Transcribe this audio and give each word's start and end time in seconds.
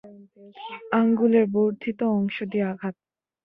আঙ্গুলের 0.91 1.45
বর্ধিত 1.53 1.99
অংশ 2.11 2.37
দিয়ে 2.51 2.65
আঘাত। 2.65 2.95